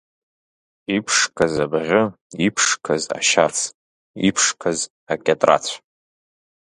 Иԥшқаз 0.95 1.53
абӷьы, 1.63 2.01
иԥшқаз 2.45 3.03
ашьац, 3.17 3.57
иԥшқаз 4.27 4.79
акьатрацә. 5.11 5.73